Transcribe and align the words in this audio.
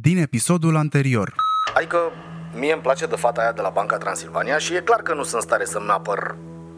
din 0.00 0.18
episodul 0.18 0.76
anterior. 0.76 1.34
Adică 1.74 1.98
mie 2.54 2.72
îmi 2.72 2.82
place 2.82 3.06
de 3.06 3.16
fata 3.16 3.40
aia 3.40 3.52
de 3.52 3.60
la 3.60 3.68
Banca 3.68 3.98
Transilvania 3.98 4.58
și 4.58 4.74
e 4.74 4.80
clar 4.80 5.02
că 5.02 5.14
nu 5.14 5.22
sunt 5.22 5.34
în 5.34 5.40
stare 5.40 5.64
să-mi 5.64 5.88
apăr 5.88 6.36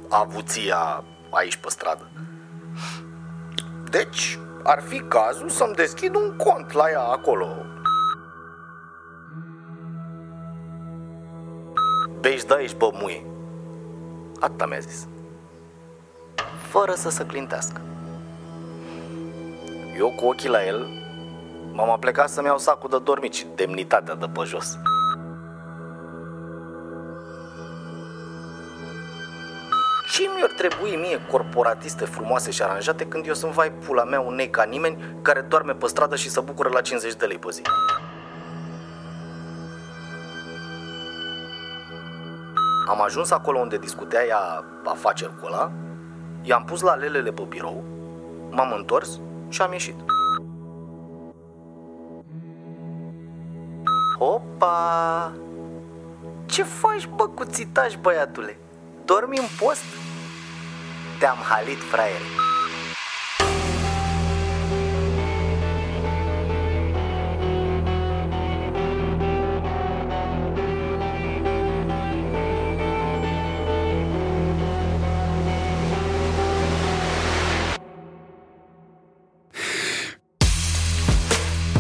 avuția 0.09 1.05
aici 1.31 1.57
pe 1.57 1.69
stradă. 1.69 2.11
Deci, 3.91 4.39
ar 4.63 4.83
fi 4.89 5.01
cazul 5.01 5.49
să-mi 5.49 5.75
deschid 5.75 6.15
un 6.15 6.37
cont 6.37 6.73
la 6.73 6.91
ea 6.91 7.03
acolo. 7.03 7.49
Bești, 12.21 12.47
da, 12.47 12.61
ești 12.61 12.77
bă, 12.77 12.91
muie. 12.93 13.27
Atâta 14.41 14.67
mi-a 14.67 14.79
zis. 14.79 15.07
Fără 16.69 16.93
să 16.95 17.11
se 17.11 17.27
clintească. 17.27 17.81
Eu 19.99 20.13
cu 20.17 20.27
ochii 20.27 20.49
la 20.49 20.67
el 20.67 21.06
m-am 21.77 21.91
aplecat 21.91 22.29
să-mi 22.29 22.47
iau 22.47 22.59
sacul 22.59 22.91
de 22.91 22.99
dormit 22.99 23.33
și 23.35 23.47
demnitatea 23.55 24.15
de 24.15 24.27
pe 24.27 24.43
jos. 24.45 24.79
Ce 30.13 30.23
mi-ar 30.37 30.51
trebui 30.57 30.97
mie 30.97 31.21
corporatiste 31.31 32.05
frumoase 32.05 32.51
și 32.51 32.63
aranjate 32.63 33.07
când 33.07 33.27
eu 33.27 33.35
sunt 33.35 33.53
vai 33.53 33.73
pula 33.73 34.05
mea 34.05 34.21
un 34.21 34.35
nei 34.35 34.51
ca 34.51 34.63
nimeni 34.63 35.19
care 35.23 35.41
doarme 35.41 35.73
pe 35.73 35.87
stradă 35.87 36.17
și 36.17 36.31
se 36.31 36.41
bucură 36.41 36.69
la 36.69 36.81
50 36.81 37.15
de 37.15 37.27
lei 37.27 37.39
pe 37.39 37.51
zi? 37.51 37.63
Am 42.89 43.03
ajuns 43.03 43.31
acolo 43.31 43.59
unde 43.59 43.79
discutea 43.79 44.27
ea 44.27 44.65
afaceri 44.85 45.41
cu 45.41 45.47
ăla, 45.47 45.71
i-am 46.43 46.65
pus 46.65 46.81
la 46.81 46.95
lelele 46.95 47.33
pe 47.33 47.43
birou, 47.49 47.85
m-am 48.51 48.73
întors 48.73 49.21
și 49.49 49.63
am 49.63 49.73
ieșit. 49.73 50.16
Opa! 54.19 55.33
Ce 56.47 56.63
faci, 56.63 57.09
bă, 57.15 57.29
cu 57.29 57.45
țitaș, 57.45 57.95
băiatule? 58.01 58.59
Dormi 59.05 59.39
în 59.39 59.45
post? 59.59 59.85
Te-am 61.19 61.37
halit, 61.37 61.79
fraiere. 61.91 62.25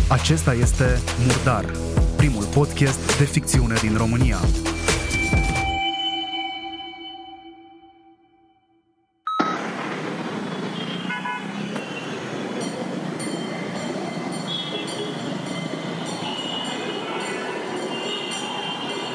Acesta 0.08 0.52
este 0.52 1.00
Murdar, 1.26 1.64
primul 2.16 2.44
podcast 2.44 3.18
de 3.18 3.24
ficțiune 3.24 3.74
din 3.80 3.96
România. 3.96 4.36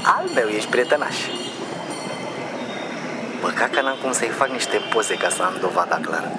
Al 0.03 0.29
meu 0.35 0.47
ești 0.47 0.69
prietenaș. 0.69 1.15
Păcat 3.41 3.69
că 3.69 3.81
n-am 3.81 3.97
cum 4.01 4.11
să-i 4.11 4.27
fac 4.27 4.47
niște 4.49 4.77
poze 4.93 5.15
ca 5.15 5.29
să 5.29 5.43
am 5.43 5.53
dovada 5.61 5.99
clară. 6.01 6.31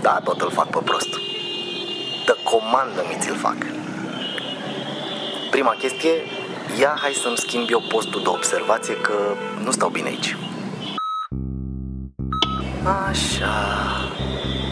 Da, 0.00 0.20
tot 0.24 0.40
îl 0.40 0.50
fac 0.50 0.70
pe 0.70 0.78
prost. 0.84 1.08
Dă 2.26 2.36
comandă 2.44 3.04
mi 3.08 3.16
ți-l 3.20 3.36
fac. 3.36 3.85
Prima 5.56 5.74
chestie, 5.78 6.14
ia 6.80 6.96
hai 7.00 7.12
să-mi 7.12 7.36
schimb 7.36 7.66
eu 7.70 7.82
postul 7.88 8.22
de 8.22 8.28
observație 8.28 8.96
că 8.96 9.12
nu 9.64 9.70
stau 9.70 9.88
bine 9.88 10.08
aici. 10.08 10.36
Așa. 13.08 13.54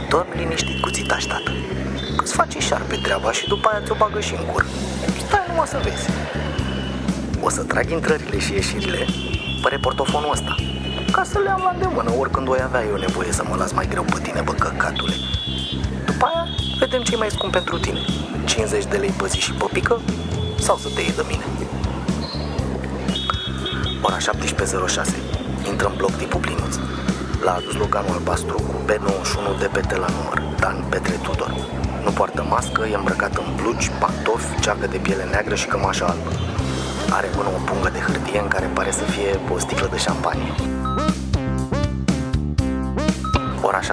Dorm 0.09 0.29
liniștit 0.37 0.81
cu 0.81 0.91
țitaș, 0.91 1.25
tată. 1.25 1.51
Că-ți 2.17 2.35
face 2.35 2.59
șarpe 2.59 2.97
treaba 3.03 3.33
și 3.33 3.49
după 3.49 3.69
aia 3.69 3.85
ți-o 3.85 3.95
bagă 3.95 4.21
și 4.21 4.35
în 4.35 4.45
cur. 4.45 4.67
Stai 5.27 5.45
numai 5.49 5.67
să 5.67 5.81
vezi. 5.83 6.09
O 7.41 7.49
să 7.49 7.63
trag 7.63 7.91
intrările 7.91 8.39
și 8.39 8.53
ieșirile 8.53 9.07
pe 9.63 9.69
reportofonul 9.69 10.31
ăsta 10.33 10.55
ca 11.13 11.23
să 11.23 11.39
le 11.39 11.51
am 11.51 11.61
la 11.65 11.71
îndemână 11.75 12.11
oricând 12.19 12.49
o 12.49 12.53
avea 12.63 12.85
eu 12.85 12.97
nevoie 12.97 13.33
să 13.33 13.45
mă 13.49 13.57
las 13.57 13.73
mai 13.73 13.89
greu 13.89 14.03
pe 14.03 14.21
tine, 14.23 14.41
bă, 14.41 14.53
căcatule. 14.53 15.15
După 16.05 16.31
aia, 16.35 16.47
vedem 16.79 17.03
ce 17.03 17.17
mai 17.17 17.31
scump 17.31 17.53
pentru 17.53 17.79
tine. 17.79 18.01
50 18.45 18.85
de 18.85 18.97
lei 18.97 19.11
pe 19.11 19.27
zi 19.27 19.39
și 19.41 19.53
pe 19.53 19.65
pică 19.73 20.01
sau 20.69 20.77
să 20.77 20.89
te 20.95 21.01
iei 21.01 21.19
de 21.21 21.25
mine. 21.31 21.45
Ora 24.03 24.19
17.06. 24.19 24.21
Intră 25.71 25.87
în 25.89 25.97
bloc 25.97 26.13
tipul 26.17 26.41
plinuț. 26.41 26.75
L-a 27.45 27.55
adus 27.55 27.75
loganul 27.75 28.13
albastru 28.13 28.57
cu 28.69 28.75
B91 28.89 29.59
de 29.59 29.69
pete 29.73 29.97
la 29.97 30.07
număr, 30.17 30.57
Dan 30.61 30.85
Petre 30.91 31.17
Tudor. 31.23 31.53
Nu 32.05 32.11
poartă 32.11 32.43
mască, 32.49 32.87
e 32.93 32.95
îmbrăcat 32.95 33.35
în 33.37 33.49
blugi, 33.57 33.91
pantofi, 34.01 34.61
ceacă 34.61 34.87
de 34.87 34.97
piele 34.97 35.25
neagră 35.25 35.55
și 35.55 35.67
cămașă 35.67 36.05
albă. 36.05 36.31
Are 37.11 37.27
în 37.27 37.33
mână 37.37 37.49
o 37.49 37.61
pungă 37.69 37.89
de 37.93 37.99
hârtie 37.99 38.41
în 38.41 38.49
care 38.49 38.67
pare 38.77 38.91
să 38.91 39.05
fie 39.05 39.41
o 39.55 39.59
sticlă 39.59 39.89
de 39.91 39.99
șampanie. 39.99 40.53
Ora 43.69 43.81
17.22, 43.81 43.89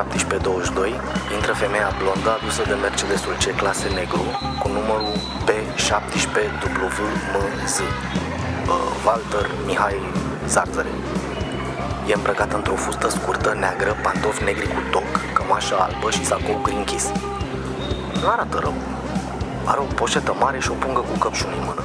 intră 1.37 1.53
femeia 1.63 1.89
blondă 1.99 2.29
adusă 2.37 2.61
de 2.69 2.75
Mercedesul 2.85 3.33
C 3.43 3.45
clase 3.61 3.87
negru 3.99 4.25
cu 4.61 4.67
numărul 4.77 5.15
B17WMZ. 5.81 7.77
Walter 9.05 9.49
Mihai 9.65 9.95
Zarzăre. 10.47 10.87
E 12.07 12.13
îmbrăcat 12.13 12.53
într-o 12.53 12.75
fustă 12.75 13.09
scurtă, 13.09 13.55
neagră, 13.59 13.95
pantofi 14.03 14.43
negri 14.43 14.67
cu 14.67 14.81
toc, 14.91 15.33
cămașă 15.33 15.75
albă 15.79 16.11
și 16.11 16.25
sacou 16.25 16.59
green 16.63 16.83
kiss. 16.83 17.11
Nu 18.21 18.29
arată 18.29 18.59
rău. 18.61 18.73
Are 19.65 19.79
o 19.79 19.83
poșetă 19.83 20.35
mare 20.39 20.59
și 20.59 20.71
o 20.71 20.73
pungă 20.73 20.99
cu 20.99 21.17
căpșuni 21.17 21.55
în 21.57 21.63
mână. 21.65 21.83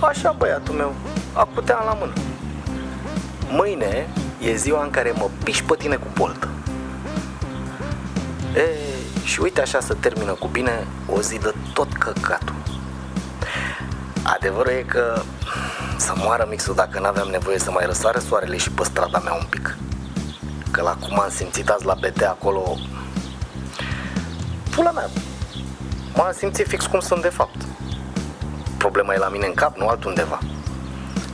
Așa, 0.00 0.34
băiatul 0.38 0.74
meu, 0.74 0.94
acuteam 1.32 1.82
la 1.86 1.92
mână. 1.92 2.12
Mâine 3.54 4.08
e 4.40 4.54
ziua 4.54 4.82
în 4.82 4.90
care 4.90 5.12
mă 5.16 5.28
piși 5.44 5.64
pe 5.64 5.74
tine 5.78 5.96
cu 5.96 6.06
poltă. 6.12 6.48
E, 8.56 8.76
și 9.24 9.40
uite 9.40 9.60
așa 9.60 9.80
să 9.80 9.94
termină 9.94 10.32
cu 10.32 10.46
bine 10.46 10.86
o 11.08 11.20
zi 11.20 11.38
de 11.38 11.54
tot 11.72 11.92
căcatul. 11.92 12.54
Adevărul 14.22 14.72
e 14.72 14.84
că 14.88 15.22
să 15.96 16.12
moară 16.16 16.46
mixul 16.48 16.74
dacă 16.74 17.00
n-aveam 17.00 17.28
nevoie 17.28 17.58
să 17.58 17.70
mai 17.70 17.86
răsare 17.86 18.18
soarele 18.18 18.56
și 18.56 18.70
pe 18.70 18.84
strada 18.84 19.18
mea 19.18 19.32
un 19.32 19.46
pic. 19.48 19.76
Că 20.70 20.82
la 20.82 20.96
cum 21.00 21.20
am 21.20 21.30
simțit 21.30 21.68
azi 21.68 21.84
la 21.84 21.94
BT 21.94 22.22
acolo... 22.22 22.78
Pula 24.70 24.90
mea, 24.90 25.08
m-am 26.14 26.32
simțit 26.32 26.66
fix 26.66 26.86
cum 26.86 27.00
sunt 27.00 27.22
de 27.22 27.28
fapt. 27.28 27.66
Problema 28.76 29.14
e 29.14 29.18
la 29.18 29.28
mine 29.28 29.46
în 29.46 29.54
cap, 29.54 29.76
nu 29.76 29.88
altundeva. 29.88 30.38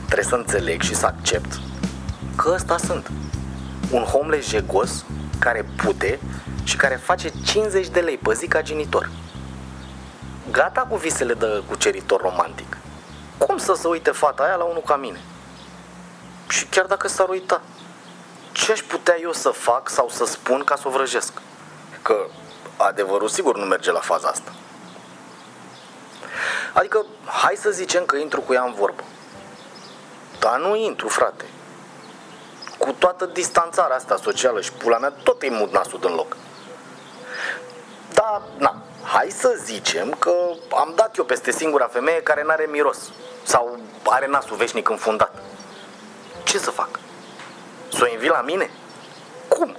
Trebuie 0.05 0.25
să 0.25 0.35
înțeleg 0.35 0.81
și 0.81 0.95
să 0.95 1.05
accept 1.05 1.59
că 2.41 2.51
ăsta 2.53 2.77
sunt. 2.77 3.11
Un 3.91 4.03
homeless 4.03 4.49
jegos 4.49 5.05
care 5.39 5.65
pute 5.83 6.19
și 6.63 6.75
care 6.75 6.95
face 6.95 7.31
50 7.45 7.87
de 7.87 7.99
lei 7.99 8.17
pe 8.17 8.33
zi 8.33 8.47
ca 8.47 8.61
genitor. 8.61 9.09
Gata 10.51 10.81
cu 10.81 10.95
visele 10.95 11.33
de 11.33 11.63
cuceritor 11.67 12.21
romantic. 12.21 12.77
Cum 13.37 13.57
să 13.57 13.73
se 13.73 13.87
uite 13.87 14.11
fata 14.11 14.43
aia 14.43 14.55
la 14.55 14.63
unul 14.63 14.81
ca 14.85 14.95
mine? 14.95 15.21
Și 16.49 16.65
chiar 16.65 16.85
dacă 16.85 17.07
s-ar 17.07 17.29
uita, 17.29 17.61
ce 18.51 18.71
aș 18.71 18.79
putea 18.79 19.15
eu 19.21 19.31
să 19.31 19.49
fac 19.49 19.89
sau 19.89 20.09
să 20.09 20.25
spun 20.25 20.63
ca 20.63 20.75
să 20.75 20.83
o 20.87 20.91
vrăjesc? 20.91 21.33
Că 22.01 22.25
adevărul 22.77 23.27
sigur 23.27 23.57
nu 23.57 23.65
merge 23.65 23.91
la 23.91 23.99
faza 23.99 24.27
asta. 24.27 24.51
Adică, 26.73 27.05
hai 27.25 27.55
să 27.55 27.69
zicem 27.69 28.05
că 28.05 28.17
intru 28.17 28.41
cu 28.41 28.53
ea 28.53 28.63
în 28.63 28.73
vorbă. 28.73 29.03
Dar 30.39 30.59
nu 30.59 30.75
intru, 30.75 31.07
frate. 31.07 31.45
Cu 32.79 32.91
toată 32.91 33.25
distanțarea 33.25 33.95
asta 33.95 34.15
socială 34.15 34.61
și 34.61 34.71
pula 34.71 34.97
mea, 34.97 35.13
tot 35.23 35.41
îi 35.41 35.49
mut 35.49 35.71
nasul 35.71 35.99
în 36.01 36.13
loc. 36.13 36.37
Da, 38.13 38.41
na, 38.57 38.81
hai 39.03 39.27
să 39.29 39.59
zicem 39.63 40.15
că 40.19 40.31
am 40.79 40.93
dat 40.95 41.17
eu 41.17 41.23
peste 41.23 41.51
singura 41.51 41.87
femeie 41.87 42.21
care 42.21 42.43
n-are 42.43 42.67
miros 42.71 42.97
sau 43.43 43.79
are 44.05 44.27
nasul 44.27 44.55
veșnic 44.55 44.89
înfundat. 44.89 45.41
Ce 46.43 46.57
să 46.57 46.71
fac? 46.71 46.89
Să 47.93 47.99
o 48.03 48.11
invit 48.11 48.29
la 48.29 48.41
mine? 48.41 48.69
Cum? 49.47 49.75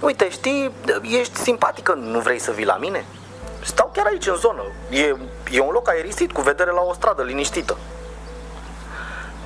Uite, 0.00 0.30
știi, 0.30 0.72
ești 1.02 1.36
simpatică, 1.36 1.92
nu 1.92 2.18
vrei 2.18 2.38
să 2.38 2.50
vii 2.50 2.64
la 2.64 2.76
mine? 2.76 3.06
Stau 3.64 3.90
chiar 3.94 4.06
aici 4.06 4.26
în 4.26 4.36
zonă. 4.36 4.62
E, 4.90 5.16
e 5.50 5.60
un 5.60 5.70
loc 5.72 5.88
aerisit 5.88 6.32
cu 6.32 6.40
vedere 6.40 6.70
la 6.70 6.80
o 6.80 6.92
stradă 6.92 7.22
liniștită. 7.22 7.76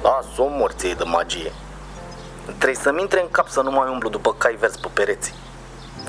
Las 0.03 0.37
o 0.37 0.47
morție 0.47 0.95
de 0.95 1.05
magie. 1.05 1.53
Trebuie 2.45 2.75
să-mi 2.75 3.01
intre 3.01 3.21
în 3.21 3.29
cap 3.31 3.49
să 3.49 3.61
nu 3.61 3.71
mai 3.71 3.91
umblu 3.91 4.09
după 4.09 4.35
cai 4.35 4.55
verzi 4.55 4.81
pe 4.81 4.89
pereți. 4.93 5.35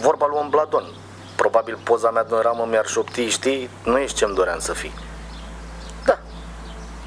Vorba 0.02 0.28
lui 0.28 0.48
Bladon. 0.50 0.86
Probabil 1.36 1.80
poza 1.84 2.12
mea 2.12 2.24
din 2.24 2.40
ramă 2.42 2.66
mi-ar 2.70 2.86
șopti, 2.86 3.28
știi? 3.30 3.70
Nu 3.84 3.98
ești 3.98 4.18
ce-mi 4.18 4.36
doream 4.36 4.60
să 4.60 4.74
fii. 4.74 4.94
Da, 6.06 6.20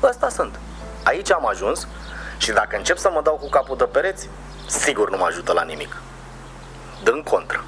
ăsta 0.02 0.28
sunt. 0.28 0.58
Aici 1.04 1.32
am 1.32 1.46
ajuns 1.46 1.88
și 2.38 2.52
dacă 2.52 2.76
încep 2.76 2.98
să 2.98 3.10
mă 3.12 3.20
dau 3.22 3.34
cu 3.34 3.48
capul 3.48 3.76
de 3.76 3.84
pereți, 3.84 4.28
sigur 4.66 5.10
nu 5.10 5.16
mă 5.16 5.24
ajută 5.24 5.52
la 5.52 5.62
nimic. 5.62 6.02
Dând 7.02 7.24
contră. 7.24 7.64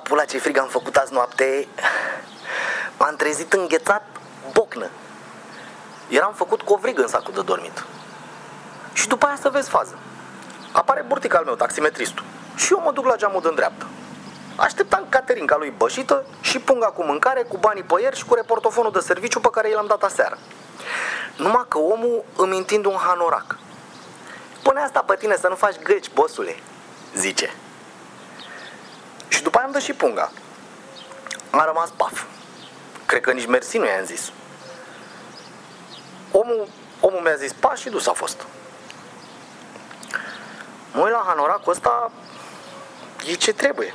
Pula 0.00 0.24
ce 0.24 0.38
frig 0.38 0.58
am 0.58 0.68
făcut 0.68 0.96
azi 0.96 1.12
noapte 1.12 1.68
M-am 2.98 3.16
trezit 3.16 3.52
înghețat 3.52 4.06
bocnă 4.52 4.88
Eram 6.08 6.32
făcut 6.32 6.62
covrig 6.62 6.98
în 6.98 7.08
sacul 7.08 7.34
de 7.34 7.42
dormit 7.42 7.84
Și 8.92 9.08
după 9.08 9.26
aia 9.26 9.36
să 9.40 9.48
vezi 9.48 9.68
fază 9.68 9.98
Apare 10.72 11.04
burtic 11.06 11.34
al 11.34 11.44
meu, 11.44 11.54
taximetristul 11.54 12.24
Și 12.56 12.72
eu 12.72 12.80
mă 12.84 12.92
duc 12.92 13.04
la 13.04 13.16
geamul 13.16 13.40
de 13.40 13.52
dreapta 13.54 13.86
Așteptam 14.56 15.06
Caterinca 15.08 15.56
lui 15.56 15.74
bășită 15.76 16.24
și 16.40 16.58
punga 16.58 16.86
cu 16.86 17.04
mâncare, 17.04 17.42
cu 17.42 17.56
banii 17.56 17.82
pe 17.82 17.94
ieri 18.00 18.16
și 18.16 18.24
cu 18.24 18.34
reportofonul 18.34 18.92
de 18.92 18.98
serviciu 18.98 19.40
pe 19.40 19.48
care 19.52 19.68
i 19.68 19.72
l-am 19.72 19.86
dat 19.86 20.02
aseară. 20.02 20.38
Numai 21.36 21.64
că 21.68 21.78
omul 21.78 22.24
îmi 22.36 22.56
întind 22.56 22.84
un 22.84 22.96
hanorac. 22.96 23.58
Pune 24.62 24.80
asta 24.80 25.00
pe 25.00 25.16
tine 25.18 25.36
să 25.36 25.48
nu 25.48 25.54
faci 25.54 25.78
găci, 25.82 26.10
bosule, 26.14 26.56
zice. 27.16 27.54
Și 29.30 29.42
după 29.42 29.56
aia 29.56 29.66
am 29.66 29.72
dat 29.72 29.82
și 29.82 29.92
punga. 29.92 30.30
Am 31.50 31.62
rămas 31.64 31.90
paf. 31.96 32.24
Cred 33.06 33.20
că 33.20 33.32
nici 33.32 33.46
mersi 33.46 33.78
nu 33.78 33.86
i-am 33.86 34.04
zis. 34.04 34.32
Omul, 36.32 36.68
omul 37.00 37.20
mi-a 37.20 37.34
zis 37.34 37.52
pa 37.52 37.74
și 37.74 37.88
dus 37.88 38.06
a 38.06 38.12
fost. 38.12 38.46
Mă 40.92 41.00
uit 41.02 41.12
la 41.12 41.24
hanoracul 41.26 41.72
ăsta, 41.72 42.10
e 43.26 43.34
ce 43.34 43.52
trebuie. 43.52 43.94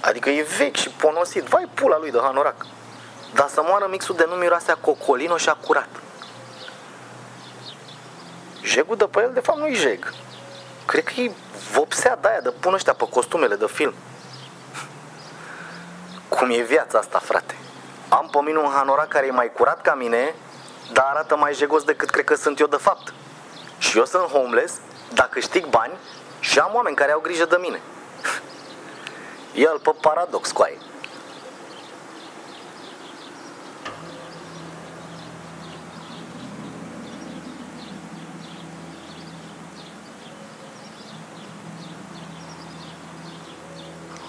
Adică 0.00 0.30
e 0.30 0.46
vechi 0.58 0.76
și 0.76 0.88
ponosit. 0.88 1.42
Vai 1.42 1.68
pula 1.74 1.98
lui 1.98 2.10
de 2.10 2.18
hanorac. 2.22 2.66
Dar 3.34 3.48
să 3.48 3.62
moară 3.62 3.86
mixul 3.90 4.16
de 4.16 4.24
nu 4.28 4.34
miroase 4.34 4.70
a 4.70 4.74
cocolino 4.74 5.36
și 5.36 5.48
a 5.48 5.54
curat. 5.54 5.88
Jegul 8.62 8.96
de 8.96 9.04
pe 9.04 9.20
el, 9.20 9.30
de 9.32 9.40
fapt, 9.40 9.58
nu-i 9.58 9.74
jeg. 9.74 10.12
Cred 10.86 11.04
că 11.04 11.20
e 11.20 11.32
vopsea 11.72 12.16
de 12.16 12.28
aia 12.28 12.40
de 12.40 12.50
pun 12.50 12.74
ăștia 12.74 12.92
pe 12.92 13.08
costumele 13.10 13.54
de 13.54 13.66
film. 13.66 13.94
Cum 16.36 16.50
e 16.50 16.62
viața 16.62 16.98
asta, 16.98 17.18
frate? 17.18 17.54
Am 18.08 18.28
pe 18.30 18.38
mine 18.44 18.58
un 18.58 18.70
hanorac 18.70 19.08
care 19.08 19.26
e 19.26 19.30
mai 19.30 19.52
curat 19.52 19.80
ca 19.80 19.94
mine, 19.94 20.34
dar 20.92 21.04
arată 21.08 21.36
mai 21.36 21.54
jegos 21.54 21.82
decât 21.82 22.10
cred 22.10 22.24
că 22.24 22.34
sunt 22.34 22.58
eu 22.58 22.66
de 22.66 22.76
fapt. 22.76 23.12
Și 23.78 23.98
eu 23.98 24.04
sunt 24.04 24.22
homeless, 24.22 24.74
dar 25.14 25.28
câștig 25.28 25.66
bani 25.66 25.92
și 26.40 26.58
am 26.58 26.74
oameni 26.74 26.96
care 26.96 27.12
au 27.12 27.20
grijă 27.20 27.44
de 27.44 27.56
mine. 27.60 27.80
El 29.68 29.78
pe 29.82 29.90
paradox, 30.00 30.52
coaie. 30.52 30.78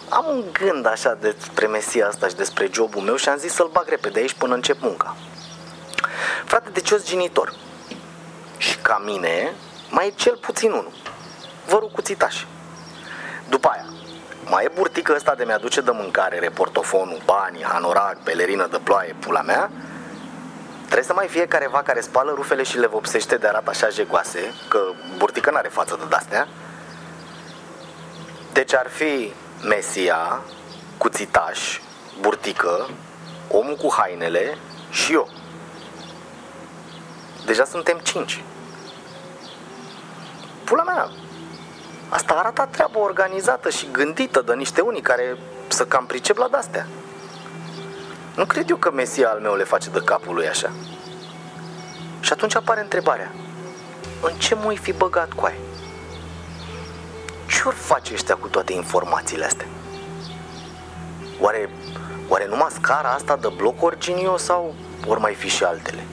Am 0.10 0.26
un 0.28 0.44
gând 0.52 0.86
așa 0.86 1.14
despre 1.14 1.68
mesia 1.68 2.08
asta 2.08 2.28
și 2.28 2.36
despre 2.36 2.70
jobul 2.72 3.02
meu 3.02 3.16
și 3.16 3.30
am 3.30 3.38
zis 3.38 3.54
să-l 3.54 3.70
bag 3.72 3.88
repede 3.90 4.20
aici 4.20 4.34
până 4.34 4.54
încep 4.54 4.80
munca. 4.80 5.16
Frate, 6.46 6.70
deci 6.70 6.90
eu 6.90 6.98
genitor. 7.04 7.54
Și 8.58 8.78
ca 8.78 9.02
mine, 9.06 9.54
mai 9.90 10.08
e 10.08 10.14
cel 10.16 10.36
puțin 10.36 10.72
unul. 10.72 10.92
Vărul 11.66 11.90
cuțitaș. 11.90 12.46
După 13.50 13.68
aia, 13.68 13.86
mai 14.46 14.64
e 14.64 14.72
burtică 14.76 15.14
ăsta 15.16 15.36
de 15.36 15.44
mi-aduce 15.44 15.82
de 15.82 15.92
mâncare, 15.92 16.40
reportofonul, 16.40 17.22
bani, 17.26 17.64
hanorac, 17.64 18.24
pelerină 18.24 18.68
de 18.72 18.80
ploaie, 18.84 19.16
pula 19.20 19.42
mea. 19.42 19.72
Trebuie 20.84 21.04
să 21.04 21.14
mai 21.14 21.28
fie 21.28 21.48
careva 21.48 21.82
care 21.82 22.02
spală 22.02 22.32
rufele 22.36 22.64
și 22.64 22.78
le 22.78 22.88
vopsește 22.88 23.36
de 23.36 23.48
arată 23.48 23.70
așa 23.70 23.90
jegoase, 23.90 24.54
că 24.68 24.80
burtică 25.18 25.52
n-are 25.52 25.68
față 25.68 25.96
de 26.00 26.06
dastea. 26.10 26.48
Deci 28.54 28.74
ar 28.74 28.88
fi 28.90 29.34
Mesia, 29.64 30.42
cuțitaș, 30.98 31.80
burtică, 32.20 32.90
omul 33.52 33.76
cu 33.76 33.94
hainele 33.98 34.58
și 34.90 35.14
eu. 35.14 35.30
Deja 37.46 37.66
suntem 37.66 38.00
cinci. 38.04 38.44
Pula 40.64 40.84
mea, 40.84 41.10
asta 42.10 42.34
arată 42.34 42.68
treabă 42.72 43.00
organizată 43.00 43.70
și 43.70 43.88
gândită 43.92 44.42
de 44.42 44.54
niște 44.54 44.82
unii 44.82 45.02
care 45.02 45.38
să 45.68 45.86
cam 45.86 46.06
pricep 46.06 46.38
la 46.38 46.48
dastea. 46.48 46.88
Nu 48.36 48.46
cred 48.46 48.70
eu 48.70 48.76
că 48.76 48.92
Mesia 48.92 49.30
al 49.30 49.40
meu 49.40 49.56
le 49.56 49.64
face 49.64 49.90
de 49.90 50.02
capul 50.06 50.36
lui 50.36 50.48
așa. 50.48 50.72
Și 52.20 52.34
atunci 52.34 52.56
apare 52.56 52.82
întrebarea. 52.82 53.32
În 54.22 54.34
ce 54.34 54.56
mă 54.56 54.74
fi 54.82 54.94
băgat 54.94 55.34
cu 55.34 55.46
aia? 55.46 55.67
Ce 57.68 57.74
ori 57.74 57.82
face 57.82 58.14
ăștia 58.14 58.36
cu 58.36 58.48
toate 58.48 58.74
informațiile 58.74 59.46
astea? 59.46 59.66
Oare, 61.40 61.70
oare 62.28 62.48
numai 62.48 62.68
scara 62.72 63.10
asta 63.10 63.36
de 63.36 63.48
blocuri 63.56 64.00
genio 64.00 64.38
sau 64.38 64.76
ori 65.08 65.20
mai 65.20 65.34
fi 65.34 65.48
și 65.48 65.64
altele? 65.64 66.04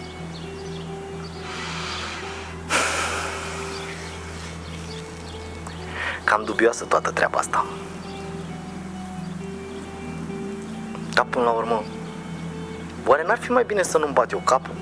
Cam 6.24 6.44
dubioasă 6.44 6.84
toată 6.84 7.10
treaba 7.10 7.38
asta. 7.38 7.66
Dar 11.12 11.24
până 11.24 11.44
la 11.44 11.50
urmă, 11.50 11.82
oare 13.06 13.24
n-ar 13.26 13.38
fi 13.38 13.50
mai 13.50 13.64
bine 13.64 13.82
să 13.82 13.98
nu-mi 13.98 14.12
bat 14.12 14.32
eu 14.32 14.42
capul? 14.44 14.74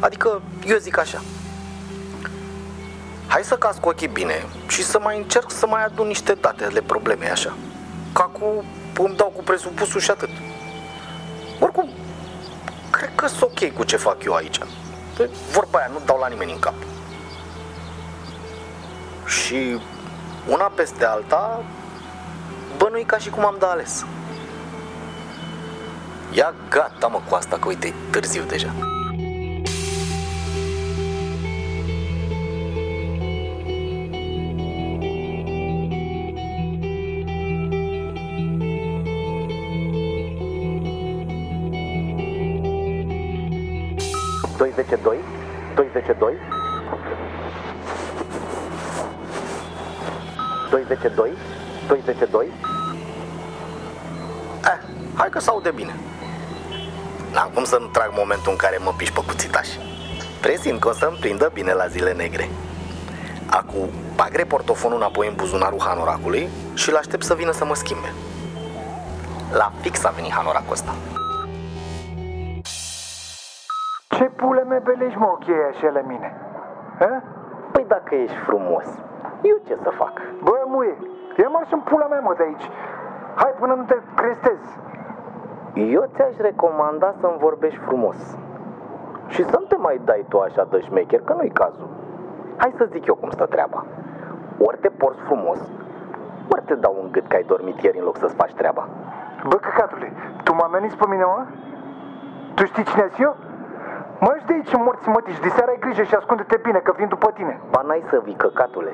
Adică, 0.00 0.42
eu 0.66 0.76
zic 0.78 0.98
așa, 0.98 1.22
hai 3.28 3.44
să 3.44 3.56
casc 3.56 3.86
ochii 3.86 4.08
bine 4.08 4.46
și 4.68 4.84
să 4.84 4.98
mai 5.02 5.16
încerc 5.16 5.50
să 5.50 5.66
mai 5.66 5.84
adun 5.84 6.06
niște 6.06 6.32
date 6.32 6.64
ale 6.64 6.80
problemei 6.80 7.30
așa. 7.30 7.56
Ca 8.12 8.22
cu, 8.22 8.64
îmi 8.96 9.16
dau 9.16 9.32
cu 9.36 9.42
presupusul 9.42 10.00
și 10.00 10.10
atât. 10.10 10.28
Oricum, 11.60 11.90
cred 12.90 13.12
că 13.14 13.26
sunt 13.26 13.40
ok 13.40 13.72
cu 13.72 13.84
ce 13.84 13.96
fac 13.96 14.24
eu 14.24 14.34
aici. 14.34 14.58
Vorba 15.52 15.78
aia, 15.78 15.88
nu 15.92 16.00
dau 16.04 16.18
la 16.18 16.26
nimeni 16.26 16.52
în 16.52 16.58
cap. 16.58 16.74
Și 19.26 19.80
una 20.48 20.64
peste 20.64 21.04
alta, 21.04 21.62
bă, 22.76 22.88
nu 22.92 23.02
ca 23.06 23.18
și 23.18 23.30
cum 23.30 23.44
am 23.44 23.56
de 23.58 23.66
ales. 23.66 24.06
Ia 26.32 26.54
gata 26.68 27.06
mă 27.06 27.20
cu 27.28 27.34
asta, 27.34 27.58
că 27.58 27.68
uite, 27.68 27.86
e 27.86 27.94
târziu 28.10 28.42
deja. 28.42 28.97
212 44.58 44.96
212 45.74 46.16
212 50.70 51.08
212 51.86 52.52
eh, 54.64 54.78
Hai 55.14 55.28
că 55.30 55.40
s-aude 55.40 55.70
bine. 55.74 55.94
N-am 57.32 57.50
cum 57.54 57.64
să 57.64 57.78
nu 57.80 57.86
trag 57.86 58.10
momentul 58.16 58.50
în 58.50 58.56
care 58.56 58.78
mă 58.84 58.94
piși 58.96 59.12
pe 59.12 59.20
cuțitaș. 59.26 59.68
Presim 60.40 60.78
că 60.78 60.88
o 60.88 60.92
să-mi 60.92 61.16
prindă 61.20 61.50
bine 61.52 61.72
la 61.72 61.86
zile 61.86 62.12
negre. 62.12 62.50
Acum 63.46 63.88
bagre 64.14 64.44
portofonul 64.44 64.96
înapoi 64.96 65.26
în 65.26 65.34
buzunarul 65.34 65.80
hanoracului 65.80 66.48
și 66.74 66.90
l-aștept 66.90 67.24
să 67.24 67.34
vină 67.34 67.52
să 67.52 67.64
mă 67.64 67.74
schimbe. 67.74 68.12
La 69.52 69.72
fix 69.80 70.04
a 70.04 70.10
venit 70.10 70.32
hanoracul 70.32 70.72
ăsta. 70.72 70.94
Ce 74.78 74.84
pule 74.84 74.94
me 74.94 74.98
belești, 74.98 75.18
mă, 75.18 75.26
ok, 75.26 75.48
așa 75.70 75.90
la 75.90 76.00
mine? 76.00 76.36
Ha? 76.98 77.22
Păi 77.72 77.84
dacă 77.88 78.14
ești 78.14 78.36
frumos, 78.36 78.86
Eu 79.42 79.56
ce 79.66 79.76
să 79.82 79.90
fac? 79.90 80.12
Bă, 80.42 80.52
muie, 80.66 80.96
ia 81.36 81.48
marș 81.48 81.70
în 81.70 81.80
pula 81.80 82.06
mea, 82.06 82.20
mă, 82.20 82.34
de 82.36 82.42
aici. 82.42 82.70
Hai 83.34 83.54
până 83.58 83.74
nu 83.74 83.82
te 83.82 83.96
crestezi. 84.14 84.78
Eu 85.74 86.04
ți-aș 86.14 86.36
recomanda 86.36 87.14
să-mi 87.20 87.38
vorbești 87.38 87.78
frumos. 87.78 88.16
Și 89.26 89.44
să 89.44 89.56
nu 89.58 89.64
te 89.64 89.76
mai 89.76 90.00
dai 90.04 90.24
tu 90.28 90.38
așa 90.38 90.66
de 90.70 90.80
șmecher, 90.80 91.20
că 91.20 91.32
nu-i 91.32 91.50
cazul. 91.50 91.88
Hai 92.56 92.74
să 92.76 92.88
zic 92.90 93.06
eu 93.06 93.14
cum 93.14 93.30
stă 93.30 93.46
treaba. 93.46 93.84
Ori 94.58 94.78
te 94.78 94.88
porți 94.88 95.20
frumos, 95.20 95.60
ori 96.52 96.62
te 96.64 96.74
dau 96.74 96.96
un 97.02 97.08
gât 97.10 97.26
că 97.26 97.36
ai 97.36 97.42
dormit 97.42 97.82
ieri 97.82 97.98
în 97.98 98.04
loc 98.04 98.16
să-ți 98.16 98.34
faci 98.34 98.54
treaba. 98.54 98.88
Bă, 99.48 99.56
căcatule, 99.56 100.12
tu 100.44 100.54
mă 100.54 100.62
ameninți 100.64 100.96
pe 100.96 101.06
mine, 101.08 101.24
mă? 101.24 101.46
Tu 102.54 102.64
știi 102.64 102.84
cine 102.84 103.08
sunt 103.08 103.26
eu? 103.26 103.36
Mă 104.20 104.30
ieși 104.34 104.46
de 104.46 104.52
aici 104.52 104.76
morți 104.76 105.08
mătiși, 105.08 105.40
de 105.40 105.48
seara 105.48 105.70
ai 105.70 105.78
grijă 105.78 106.02
și 106.02 106.14
ascunde-te 106.14 106.56
bine 106.56 106.78
că 106.78 106.92
vin 106.96 107.08
după 107.08 107.30
tine. 107.30 107.60
Ba 107.70 107.80
n-ai 107.86 108.04
să 108.10 108.20
vii, 108.24 108.34
căcatule, 108.34 108.92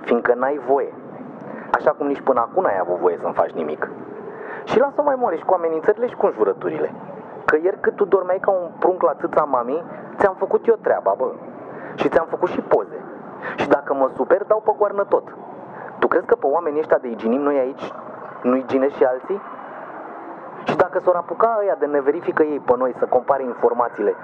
fiindcă 0.00 0.34
n-ai 0.34 0.60
voie. 0.66 0.92
Așa 1.70 1.90
cum 1.90 2.06
nici 2.06 2.20
până 2.20 2.40
acum 2.40 2.62
n-ai 2.62 2.78
avut 2.80 2.96
voie 2.96 3.18
să-mi 3.20 3.34
faci 3.34 3.50
nimic. 3.50 3.88
Și 4.64 4.78
lasă 4.78 5.02
mai 5.02 5.14
moare 5.18 5.36
și 5.36 5.44
cu 5.44 5.54
amenințările 5.54 6.06
și 6.06 6.16
cu 6.16 6.26
înjurăturile. 6.26 6.92
Că 7.44 7.56
ieri 7.62 7.80
cât 7.80 7.96
tu 7.96 8.04
dormeai 8.04 8.38
ca 8.38 8.50
un 8.50 8.70
prunc 8.78 9.02
la 9.02 9.14
țâța 9.14 9.44
mamii, 9.44 9.84
ți-am 10.16 10.34
făcut 10.38 10.66
eu 10.66 10.74
treaba, 10.74 11.14
bă. 11.18 11.32
Și 11.94 12.08
ți-am 12.08 12.26
făcut 12.30 12.48
și 12.48 12.60
poze. 12.60 13.00
Și 13.56 13.68
dacă 13.68 13.94
mă 13.94 14.10
super, 14.14 14.44
dau 14.44 14.60
pe 14.64 14.72
goarnă 14.78 15.04
tot. 15.04 15.36
Tu 15.98 16.06
crezi 16.06 16.26
că 16.26 16.34
pe 16.34 16.46
oamenii 16.46 16.80
ăștia 16.80 16.98
de 16.98 17.08
iginim 17.08 17.40
noi 17.40 17.58
aici 17.58 17.92
nu 18.42 18.56
iginesc 18.56 18.94
și 18.94 19.04
alții? 19.04 19.40
Și 20.64 20.76
dacă 20.76 20.98
s-or 20.98 21.14
apuca 21.14 21.58
ăia 21.60 21.76
de 21.78 21.86
ne 21.86 22.00
verifică 22.00 22.42
ei 22.42 22.58
pe 22.58 22.74
noi 22.76 22.94
să 22.98 23.04
compare 23.04 23.42
informațiile, 23.42 24.14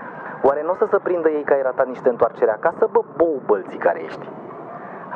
oare 0.46 0.62
nu 0.62 0.70
o 0.70 0.74
să 0.74 0.86
se 0.90 0.98
prindă 0.98 1.28
ei 1.28 1.42
că 1.42 1.52
ai 1.52 1.62
ratat 1.62 1.86
niște 1.86 2.08
întoarcere 2.08 2.50
acasă, 2.50 2.88
bă, 2.92 3.00
bou 3.16 3.40
bălții 3.46 3.78
care 3.78 4.02
ești? 4.02 4.28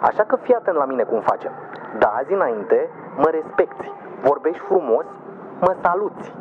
Așa 0.01 0.23
că 0.23 0.37
fii 0.37 0.55
atent 0.55 0.77
la 0.77 0.85
mine 0.85 1.03
cum 1.03 1.21
facem. 1.21 1.53
Da, 1.99 2.15
azi 2.19 2.33
înainte 2.33 2.91
mă 3.17 3.29
respecti, 3.31 3.93
vorbești 4.23 4.63
frumos, 4.63 5.05
mă 5.61 5.75
saluți. 5.83 6.33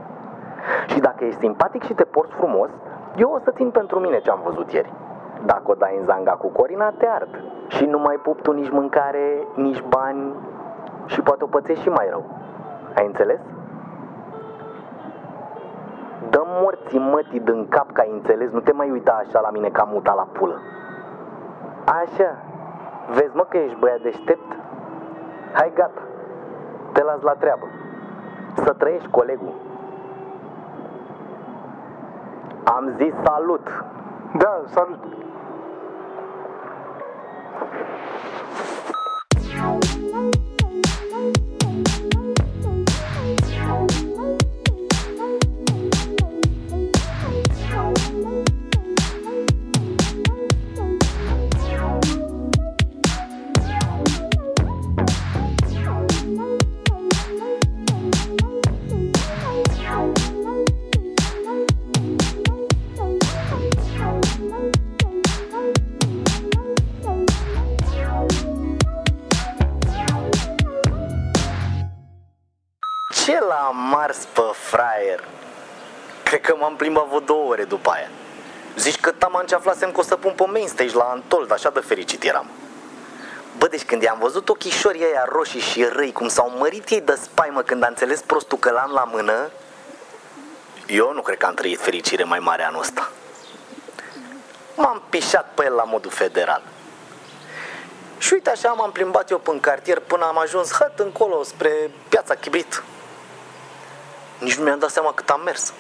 Și 0.86 1.00
dacă 1.00 1.24
ești 1.24 1.40
simpatic 1.40 1.84
și 1.84 1.94
te 1.94 2.04
porți 2.04 2.36
frumos, 2.36 2.70
eu 3.16 3.32
o 3.32 3.40
să 3.40 3.52
țin 3.52 3.70
pentru 3.70 4.00
mine 4.00 4.20
ce 4.20 4.30
am 4.30 4.40
văzut 4.44 4.72
ieri. 4.72 4.94
Dacă 5.46 5.72
o 5.72 5.74
dai 5.74 5.96
în 6.00 6.04
zanga 6.04 6.32
cu 6.32 6.48
Corina, 6.48 6.90
te 6.98 7.08
ard. 7.08 7.44
Și 7.68 7.86
nu 7.86 8.00
mai 8.00 8.16
pup 8.16 8.42
tu 8.42 8.52
nici 8.52 8.70
mâncare, 8.70 9.48
nici 9.56 9.82
bani 9.82 10.34
și 11.06 11.22
poate 11.22 11.44
o 11.44 11.48
pățești 11.48 11.84
și 11.84 11.90
mai 11.90 12.08
rău. 12.10 12.24
Ai 12.96 13.06
înțeles? 13.06 13.40
Morții 16.62 17.00
mătii 17.00 17.40
din 17.40 17.68
cap 17.68 17.92
că 17.92 18.02
ai 18.02 18.12
înțeles, 18.12 18.52
nu 18.52 18.60
te 18.60 18.72
mai 18.72 18.90
uita 18.90 19.24
așa 19.26 19.40
la 19.40 19.50
mine 19.50 19.70
ca 19.70 19.84
muta 19.84 20.14
la 20.14 20.28
pulă. 20.32 20.60
Așa, 21.86 22.36
vezi 23.16 23.36
mă 23.36 23.46
că 23.50 23.58
ești 23.58 23.80
băiat 23.80 24.02
deștept? 24.02 24.56
Hai 25.54 25.72
gata, 25.74 26.02
te 26.92 27.04
las 27.04 27.22
la 27.22 27.34
treabă. 27.34 27.66
Să 28.56 28.74
trăiești 28.74 29.10
colegul. 29.10 29.54
Am 32.64 32.94
zis 32.98 33.14
salut. 33.24 33.86
Da, 34.38 34.62
salut. 34.66 35.00
Fraier? 74.98 75.24
Cred 76.24 76.42
că 76.42 76.56
m-am 76.60 76.76
plimbat 76.76 77.06
vreo 77.08 77.20
două 77.20 77.50
ore 77.50 77.64
după 77.64 77.90
aia. 77.90 78.10
Zici 78.76 79.00
că 79.00 79.12
taman 79.12 79.46
ce 79.46 79.56
aflasem 79.56 79.92
că 79.92 80.00
o 80.00 80.04
să 80.04 80.16
pun 80.16 80.34
pe 80.36 80.46
main 80.48 80.68
stage 80.68 80.96
la 80.96 81.04
Antold, 81.04 81.52
așa 81.52 81.70
de 81.70 81.80
fericit 81.80 82.24
eram. 82.24 82.50
Bă, 83.58 83.68
deci 83.68 83.86
când 83.86 84.02
i-am 84.02 84.18
văzut 84.20 84.50
ochișorii 84.50 85.04
ăia 85.06 85.26
roșii 85.30 85.60
și 85.60 85.84
răi, 85.84 86.12
cum 86.12 86.28
s-au 86.28 86.54
mărit 86.58 86.90
ei 86.90 87.02
de 87.02 87.20
spaimă 87.22 87.62
când 87.62 87.84
a 87.84 87.88
înțeles 87.88 88.22
prostul 88.22 88.58
că 88.58 88.72
l-am 88.72 88.92
la 88.94 89.04
mână, 89.04 89.50
eu 90.88 91.14
nu 91.14 91.22
cred 91.22 91.38
că 91.38 91.46
am 91.46 91.54
trăit 91.54 91.80
fericire 91.80 92.24
mai 92.24 92.40
mare 92.40 92.64
anul 92.64 92.82
ăsta. 92.82 93.12
M-am 94.76 95.02
pișat 95.10 95.52
pe 95.54 95.66
el 95.66 95.74
la 95.74 95.84
modul 95.84 96.12
federal. 96.12 96.62
Și 98.18 98.34
uite 98.34 98.50
așa 98.50 98.72
m-am 98.72 98.92
plimbat 98.92 99.30
eu 99.30 99.38
până 99.38 99.60
cartier 99.60 100.00
până 100.00 100.26
am 100.26 100.38
ajuns 100.38 100.72
hăt 100.72 101.00
încolo 101.00 101.44
spre 101.44 101.92
piața 102.10 102.36
Chibrit. 102.36 102.84
Nici 104.38 104.56
nu 104.56 104.64
mi-am 104.64 104.80
dat 104.80 104.90
seama 104.90 105.14
cât 105.14 105.30
am 105.30 105.42
mers. 105.42 105.74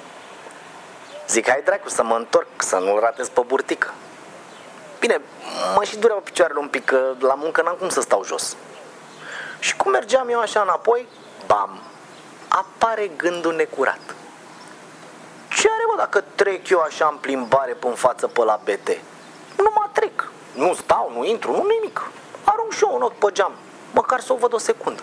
Zic, 1.27 1.49
hai 1.49 1.61
dracu 1.65 1.89
să 1.89 2.03
mă 2.03 2.15
întorc, 2.15 2.47
să 2.57 2.77
nu 2.77 2.99
ratez 2.99 3.29
pe 3.29 3.41
burtică. 3.47 3.93
Bine, 4.99 5.21
mă 5.75 5.83
și 5.83 5.97
dureau 5.97 6.19
picioarele 6.19 6.59
un 6.59 6.67
pic, 6.67 6.85
că 6.85 7.13
la 7.19 7.33
muncă 7.33 7.61
n-am 7.61 7.75
cum 7.75 7.89
să 7.89 8.01
stau 8.01 8.23
jos. 8.23 8.55
Și 9.59 9.75
cum 9.75 9.91
mergeam 9.91 10.29
eu 10.29 10.39
așa 10.39 10.61
înapoi, 10.61 11.07
bam, 11.45 11.81
apare 12.47 13.11
gândul 13.17 13.55
necurat. 13.55 13.99
Ce 15.49 15.69
are, 15.71 15.83
mă, 15.87 15.93
dacă 15.97 16.23
trec 16.35 16.69
eu 16.69 16.79
așa 16.79 17.07
în 17.11 17.17
plimbare 17.17 17.73
pe 17.73 17.87
față 17.87 18.27
pe 18.27 18.43
la 18.43 18.59
BT? 18.63 18.87
Nu 19.57 19.71
mă 19.75 19.89
trec. 19.91 20.31
Nu 20.53 20.73
stau, 20.73 21.11
nu 21.15 21.25
intru, 21.25 21.51
nu 21.51 21.65
nimic. 21.67 22.11
Arunc 22.43 22.71
și 22.71 22.83
eu 22.83 22.95
un 22.95 23.01
ochi 23.01 23.17
pe 23.17 23.31
geam, 23.31 23.51
măcar 23.93 24.19
să 24.19 24.33
o 24.33 24.35
văd 24.35 24.53
o 24.53 24.57
secundă. 24.57 25.01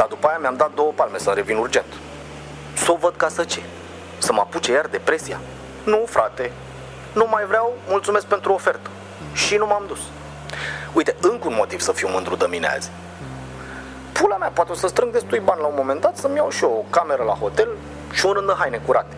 Dar 0.00 0.08
după 0.08 0.26
aia 0.26 0.38
mi-am 0.38 0.56
dat 0.56 0.74
două 0.74 0.92
palme 0.94 1.18
să 1.18 1.30
revin 1.30 1.56
urgent. 1.56 1.92
Să 2.74 2.92
o 2.92 2.96
văd 2.96 3.14
ca 3.16 3.28
să 3.28 3.44
ce? 3.44 3.62
Să 4.18 4.32
mă 4.32 4.40
apuce 4.40 4.72
iar 4.72 4.86
depresia? 4.86 5.40
Nu, 5.84 6.04
frate. 6.06 6.52
Nu 7.12 7.26
mai 7.30 7.44
vreau, 7.46 7.72
mulțumesc 7.88 8.26
pentru 8.26 8.52
ofertă. 8.52 8.90
Și 9.32 9.56
nu 9.56 9.66
m-am 9.66 9.84
dus. 9.86 9.98
Uite, 10.92 11.14
încă 11.20 11.48
un 11.48 11.54
motiv 11.54 11.80
să 11.80 11.92
fiu 11.92 12.08
mândru 12.08 12.36
de 12.36 12.46
mine 12.48 12.66
azi. 12.66 12.90
Pula 14.12 14.36
mea, 14.36 14.48
poate 14.48 14.72
o 14.72 14.74
să 14.74 14.86
strâng 14.86 15.12
destui 15.12 15.40
bani 15.40 15.60
la 15.60 15.66
un 15.66 15.74
moment 15.76 16.00
dat 16.00 16.16
să-mi 16.16 16.36
iau 16.36 16.50
și 16.50 16.64
eu 16.64 16.84
o 16.86 16.90
cameră 16.90 17.22
la 17.22 17.32
hotel 17.32 17.68
și 18.12 18.26
un 18.26 18.32
rând 18.32 18.46
de 18.46 18.54
haine 18.58 18.80
curate. 18.86 19.16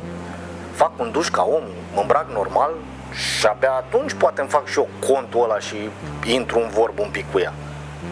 Fac 0.73 0.91
un 0.99 1.11
duș 1.11 1.29
ca 1.29 1.43
om, 1.43 1.65
mă 1.95 2.01
îmbrac 2.01 2.31
normal 2.31 2.71
și 3.11 3.47
abia 3.47 3.73
atunci 3.73 4.13
poate 4.13 4.41
îmi 4.41 4.51
fac 4.51 4.67
și 4.67 4.79
eu 4.79 4.89
contul 5.13 5.43
ăla 5.43 5.59
și 5.59 5.91
intru 6.25 6.59
în 6.59 6.69
vorbă 6.69 7.03
un 7.03 7.11
pic 7.11 7.33
cu 7.33 7.39
ea. 7.39 7.53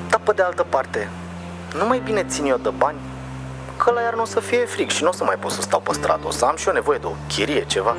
Dar 0.09 0.21
pe 0.25 0.33
de 0.33 0.43
altă 0.43 0.67
parte, 0.69 1.09
nu 1.77 1.87
mai 1.87 2.01
bine 2.05 2.25
țin 2.25 2.45
eu 2.45 2.57
de 2.57 2.73
bani? 2.79 2.99
Că 3.77 3.91
la 3.91 4.01
iarnă 4.01 4.21
o 4.21 4.25
să 4.25 4.41
fie 4.41 4.65
fric 4.65 4.91
și 4.91 5.03
nu 5.03 5.09
o 5.09 5.13
să 5.13 5.25
mai 5.25 5.37
pot 5.39 5.51
să 5.51 5.61
stau 5.61 5.81
pe 5.81 5.93
stradă, 5.93 6.27
o 6.27 6.31
să 6.31 6.45
am 6.45 6.57
și 6.57 6.69
eu 6.69 6.75
nevoie 6.75 6.99
de 6.99 7.07
o 7.07 7.13
chirie, 7.27 7.65
ceva. 7.67 7.97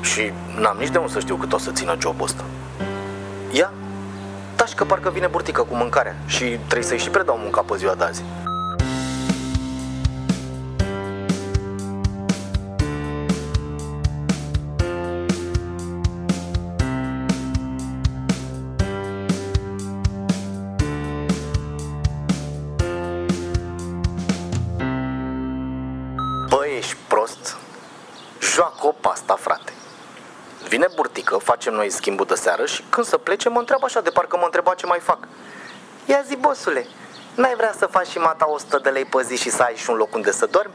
Și 0.00 0.32
n-am 0.58 0.76
nici 0.78 0.88
de 0.88 0.98
unde 0.98 1.12
să 1.12 1.20
știu 1.20 1.36
cât 1.36 1.52
o 1.52 1.58
să 1.58 1.70
țină 1.70 1.96
jobul 2.00 2.24
ăsta. 2.24 2.44
Ia, 3.50 3.72
tași 4.54 4.74
că 4.74 4.84
parcă 4.84 5.10
vine 5.10 5.26
burtică 5.26 5.62
cu 5.62 5.74
mâncarea 5.74 6.16
și 6.26 6.44
trebuie 6.44 6.88
să-i 6.88 6.98
și 6.98 7.10
predau 7.10 7.36
munca 7.36 7.60
pe 7.60 7.76
ziua 7.76 7.94
de 7.94 8.04
azi. 8.04 8.22
Vine 31.30 31.38
burtică, 31.38 31.52
facem 31.52 31.74
noi 31.74 31.90
schimbul 31.90 32.26
de 32.26 32.34
seară 32.34 32.64
și 32.66 32.84
când 32.88 33.06
să 33.06 33.16
plece 33.16 33.48
mă 33.48 33.58
întreabă 33.58 33.84
așa 33.84 34.00
de 34.00 34.10
parcă 34.10 34.36
mă 34.36 34.44
întreba 34.44 34.74
ce 34.74 34.86
mai 34.86 34.98
fac. 35.02 35.18
Ia 36.06 36.22
zi, 36.26 36.36
bosule, 36.36 36.86
n-ai 37.34 37.54
vrea 37.56 37.74
să 37.78 37.86
faci 37.86 38.06
și 38.06 38.18
mata 38.18 38.50
100 38.50 38.78
de 38.82 38.88
lei 38.88 39.04
pe 39.04 39.22
zi 39.22 39.36
și 39.36 39.50
să 39.50 39.62
ai 39.62 39.74
și 39.76 39.90
un 39.90 39.96
loc 39.96 40.14
unde 40.14 40.30
să 40.30 40.46
dormi? 40.46 40.74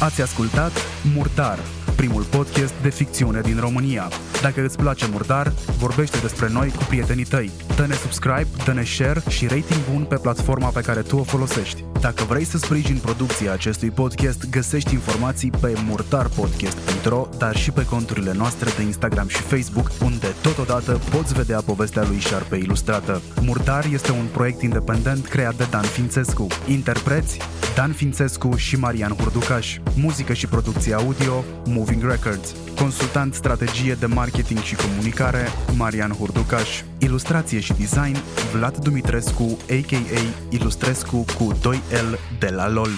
Ați 0.00 0.22
ascultat 0.22 0.72
Murdar, 1.14 1.58
primul 2.00 2.22
podcast 2.22 2.74
de 2.82 2.88
ficțiune 2.88 3.40
din 3.40 3.58
România. 3.60 4.08
Dacă 4.42 4.64
îți 4.64 4.76
place 4.76 5.06
Murdar, 5.10 5.52
vorbește 5.78 6.18
despre 6.18 6.48
noi 6.48 6.68
cu 6.68 6.84
prietenii 6.88 7.24
tăi. 7.24 7.50
Dă-ne 7.76 7.94
subscribe, 7.94 8.46
dă-ne 8.64 8.84
share 8.84 9.22
și 9.28 9.46
rating 9.46 9.80
bun 9.92 10.02
pe 10.04 10.16
platforma 10.16 10.68
pe 10.68 10.80
care 10.80 11.00
tu 11.00 11.16
o 11.16 11.22
folosești. 11.22 11.84
Dacă 12.00 12.24
vrei 12.24 12.44
să 12.44 12.58
sprijini 12.58 12.98
producția 12.98 13.52
acestui 13.52 13.90
podcast, 13.90 14.50
găsești 14.50 14.92
informații 14.92 15.50
pe 15.60 15.72
murdarpodcast.ro, 15.86 17.28
dar 17.38 17.56
și 17.56 17.70
pe 17.70 17.84
conturile 17.84 18.32
noastre 18.36 18.70
de 18.76 18.82
Instagram 18.82 19.28
și 19.28 19.42
Facebook, 19.42 19.90
unde 20.02 20.34
totodată 20.40 21.00
poți 21.10 21.34
vedea 21.34 21.60
povestea 21.60 22.04
lui 22.08 22.18
Șarpe 22.18 22.56
ilustrată. 22.56 23.22
Murdar 23.40 23.84
este 23.92 24.10
un 24.12 24.26
proiect 24.32 24.62
independent 24.62 25.26
creat 25.26 25.54
de 25.54 25.66
Dan 25.70 25.82
Fințescu. 25.82 26.46
Interpreți 26.66 27.38
Dan 27.80 27.92
Fințescu 27.92 28.56
și 28.56 28.76
Marian 28.76 29.12
Hurducaș. 29.12 29.78
Muzică 29.96 30.32
și 30.32 30.46
producție 30.46 30.94
audio 30.94 31.44
Moving 31.66 32.02
Records. 32.02 32.54
Consultant 32.76 33.34
strategie 33.34 33.94
de 33.94 34.06
marketing 34.06 34.58
și 34.58 34.76
comunicare 34.76 35.46
Marian 35.76 36.10
Hurducaș. 36.10 36.82
Ilustrație 36.98 37.60
și 37.60 37.72
design 37.72 38.16
Vlad 38.52 38.76
Dumitrescu, 38.76 39.58
a.k.a. 39.68 40.20
Ilustrescu 40.50 41.24
cu 41.38 41.52
2L 41.54 42.38
de 42.38 42.48
la 42.48 42.68
LOL. 42.68 42.90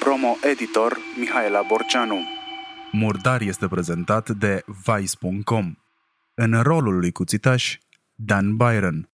Promo 0.00 0.36
editor 0.52 0.96
Mihaela 1.18 1.62
Borceanu. 1.68 2.18
Murdar 2.92 3.40
este 3.40 3.68
prezentat 3.68 4.30
de 4.30 4.62
Vice.com. 4.86 5.74
În 6.34 6.62
rolul 6.62 6.98
lui 6.98 7.12
Cuțitaș, 7.12 7.78
Dan 8.14 8.56
Byron. 8.56 9.08